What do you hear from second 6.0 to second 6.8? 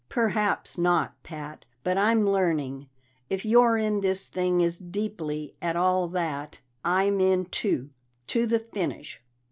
that,